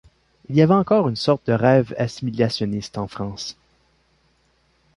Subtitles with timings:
[0.49, 3.55] Il y avait encore une sorte de rêve assimilationniste en France.